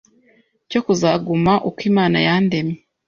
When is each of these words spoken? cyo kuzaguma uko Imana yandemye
cyo 0.69 0.79
kuzaguma 0.85 1.53
uko 1.69 1.79
Imana 1.91 2.17
yandemye 2.27 2.77